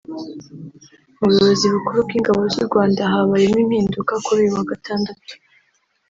[1.17, 5.31] Mu buyobozi bukuru bw’ingabo z’u Rwanda habayemo impinduka kuri uyu wa Gatandatu